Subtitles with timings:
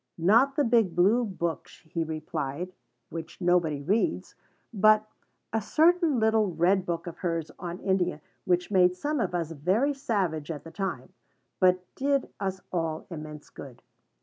[0.17, 2.73] Not the big Blue book, he replied,
[3.11, 4.33] which nobody reads,
[4.73, 5.05] but
[5.53, 9.93] "a certain little red book of hers on India which made some of us very
[9.93, 11.13] savage at the time,
[11.59, 13.83] but did us all immense good."